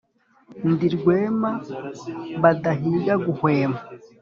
Ndi 0.71 0.87
Rwema 0.95 1.51
badahiga 2.41 3.13
guhwema 3.25 3.79